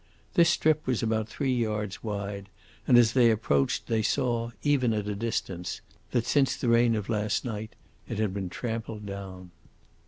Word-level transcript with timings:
This 0.33 0.49
strip 0.49 0.87
was 0.87 1.03
about 1.03 1.29
three 1.29 1.53
yards 1.53 2.03
wide, 2.03 2.49
and 2.87 2.97
as 2.97 3.13
they 3.13 3.29
approached 3.29 3.85
they 3.85 4.01
saw, 4.01 4.49
even 4.63 4.93
at 4.95 5.07
a 5.07 5.13
distance, 5.13 5.79
that 6.09 6.25
since 6.25 6.55
the 6.55 6.69
rain 6.69 6.95
of 6.95 7.07
last 7.07 7.45
night 7.45 7.75
it 8.09 8.17
had 8.17 8.33
been 8.33 8.49
trampled 8.49 9.05
down. 9.05 9.51